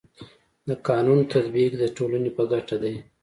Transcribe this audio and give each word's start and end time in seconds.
د 0.67 0.69
قانونو 0.87 1.23
تطبیق 1.33 1.71
د 1.77 1.83
ټولني 1.97 2.31
په 2.37 2.43
ګټه 2.51 2.75
دی. 2.83 2.95